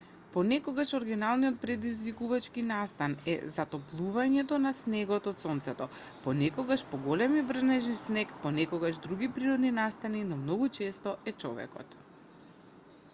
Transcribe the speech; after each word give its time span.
понекогаш 0.35 0.91
оригиналниот 0.99 1.57
предизвикувачки 1.65 2.63
настан 2.69 3.13
е 3.33 3.35
затоплувањето 3.55 4.59
на 4.63 4.71
снегот 4.79 5.29
од 5.33 5.45
сонцето 5.45 5.87
понекогаш 6.25 6.85
поголеми 6.95 7.45
врнежи 7.51 7.95
снег 8.03 8.33
понекогаш 8.49 9.03
други 9.07 9.33
природни 9.39 9.75
настани 9.83 10.27
но 10.33 10.41
многу 10.47 10.73
често 10.81 11.17
е 11.33 11.39
човекот 11.47 11.97